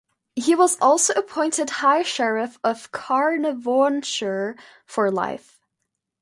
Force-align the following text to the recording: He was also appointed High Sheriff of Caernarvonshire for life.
He 0.33 0.55
was 0.55 0.79
also 0.81 1.13
appointed 1.13 1.69
High 1.69 2.01
Sheriff 2.01 2.57
of 2.63 2.91
Caernarvonshire 2.91 4.55
for 4.87 5.11
life. 5.11 5.59